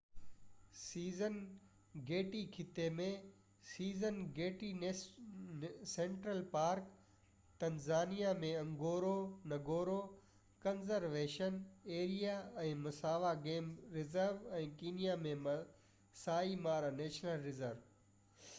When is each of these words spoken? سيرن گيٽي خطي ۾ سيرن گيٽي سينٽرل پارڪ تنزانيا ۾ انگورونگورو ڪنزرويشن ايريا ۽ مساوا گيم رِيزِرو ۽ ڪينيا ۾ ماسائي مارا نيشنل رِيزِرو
سيرن 0.77 1.35
گيٽي 2.05 2.39
خطي 2.53 2.85
۾ 2.99 3.05
سيرن 3.71 4.15
گيٽي 4.39 4.69
سينٽرل 5.91 6.39
پارڪ 6.55 6.87
تنزانيا 7.65 8.31
۾ 8.45 8.49
انگورونگورو 8.61 9.99
ڪنزرويشن 10.65 11.59
ايريا 11.97 12.39
۽ 12.63 12.71
مساوا 12.87 13.35
گيم 13.45 13.67
رِيزِرو 13.99 14.55
۽ 14.63 14.71
ڪينيا 14.81 15.19
۾ 15.27 15.35
ماسائي 15.45 16.57
مارا 16.67 16.91
نيشنل 17.03 17.47
رِيزِرو 17.49 17.85